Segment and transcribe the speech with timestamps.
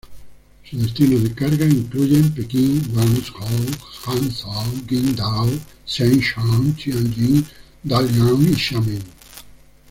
[0.63, 3.69] Sus destinos de carga incluyen Pekín, Guangzhou,
[4.03, 5.47] Hangzhou, Qingdao,
[5.85, 7.45] Shenyang, Tianjin,
[7.83, 9.03] Dalian y Xiamen.